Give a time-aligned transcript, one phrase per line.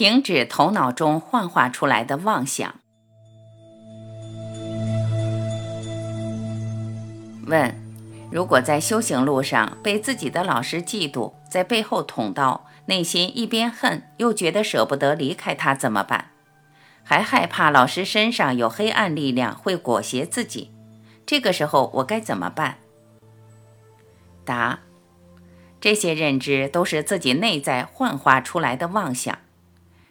[0.00, 2.74] 停止头脑中幻化出来的妄想。
[7.46, 7.74] 问：
[8.32, 16.30] 如果在修行路上被自己的老师嫉妒，在背后捅刀，内心一边恨又觉得舍不得离开他，怎么办？
[17.04, 20.70] 还害怕老师身上有黑暗力量会裹挟自己，
[21.26, 22.78] 这个时候我该怎么办？
[24.46, 24.78] 答：
[25.78, 29.36] 这些认知都是自己内在幻化出来的妄想。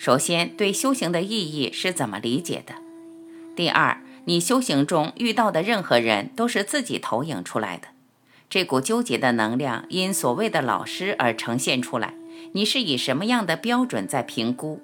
[0.00, 2.76] 首先，对修行的意义是怎么理解的？
[3.54, 7.88] 第二，你修行中遇到的任何人都是自己投影出来的，
[8.48, 12.14] 这股纠结的能量因所谓的老师而呈现出来。
[12.52, 14.80] 你是以什么样的标准在评估？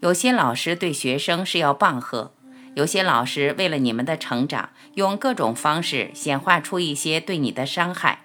[0.00, 2.32] 有些老师对学生是要棒喝，
[2.74, 8.22] 有些老师为了你们的成长，用各种方式显化出一些对你的伤害。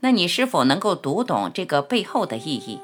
[0.00, 2.80] 那你是否能够读懂这个背后的意义？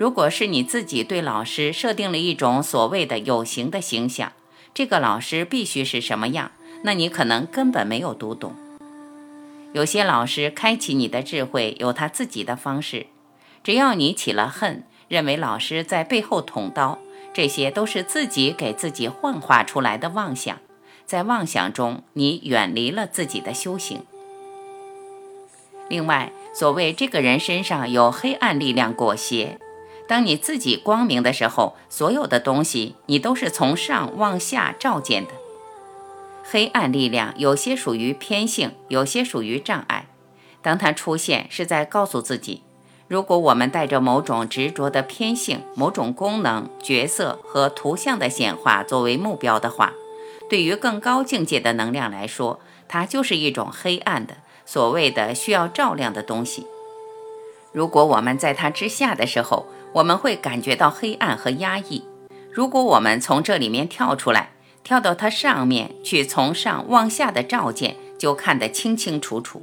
[0.00, 4.32] 如果是你自己对老师设定了一种所谓的有形的形象，
[4.72, 6.52] 这个老师必须是什么样，
[6.84, 8.54] 那你可能根本没有读懂。
[9.74, 13.08] 有些老师开启你的智慧有他自己的方式，
[13.62, 16.98] 只要你起了恨，认为老师在背后捅刀，
[17.34, 20.58] 这些都是自己给自己幻化出来的妄想，
[21.04, 24.00] 在妄想中你远离了自己的修行。
[25.90, 29.58] 另外，所谓这个人身上有黑暗力量裹挟。
[30.10, 35.30] 当你自己光明的时候，所有的东西你都是从上往下照见的。
[36.42, 40.06] 黑暗力量有些属于偏性，有些属于障碍。
[40.62, 42.64] 当它出现，是在告诉自己：
[43.06, 49.92] 如果我们带着某种执着的偏性、某种功能、角色和图像的显化作为目标的话，
[50.48, 56.66] 对于更高境界的能量来说，它就是一种黑暗的、所谓的需要照亮的东西。
[57.72, 62.04] 如果我们在它之下的时候，我们会感觉到黑暗和压抑。
[62.52, 64.50] 如果我们从这里面跳出来，
[64.82, 69.62] 跳到它上面去，从上往下的照见，就看得清清楚楚。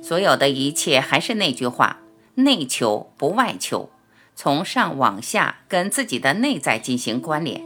[0.00, 1.98] 所有的一切还是那句话：
[2.36, 3.90] 内求不外求，
[4.36, 7.60] 从上往下跟自己的内在进行关联。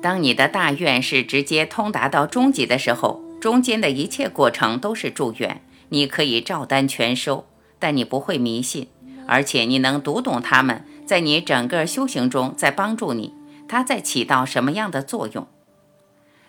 [0.00, 7.46] 当你的大愿是直接通达到终极的时候，中间的一切过程都是祝愿，你可以照单全收，
[7.78, 8.88] 但你不会迷信。
[9.26, 13.34] 而且你能读懂他们，在你整个修行中在帮助你，
[13.68, 15.46] 它在起到什么样的作用？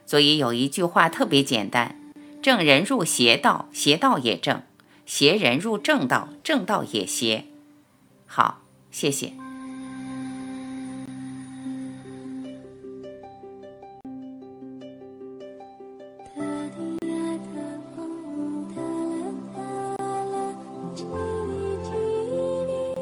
[0.06, 2.00] 所以有一句话特别简单：
[2.42, 4.62] 正人入邪道，邪道也正；
[5.06, 7.46] 邪人入正道，正道也邪。
[8.26, 9.49] 好，谢谢。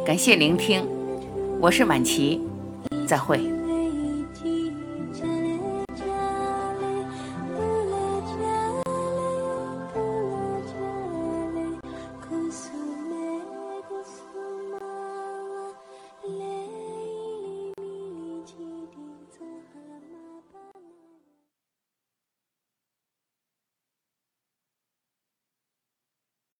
[0.08, 0.88] 感谢聆听，
[1.60, 2.40] 我是晚琪，
[3.06, 3.57] 再会。